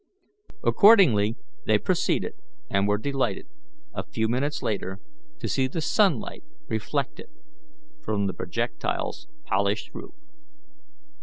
Accordingly 0.63 1.37
they 1.67 1.77
proceeded, 1.77 2.33
and 2.71 2.87
were 2.87 2.97
delighted, 2.97 3.45
a 3.93 4.01
few 4.03 4.27
minutes 4.27 4.63
later, 4.63 4.99
to 5.37 5.47
see 5.47 5.67
the 5.67 5.79
sunlight 5.79 6.43
reflected 6.67 7.29
from 8.01 8.25
the 8.25 8.33
projectile's 8.33 9.27
polished 9.45 9.91
roof. 9.93 10.15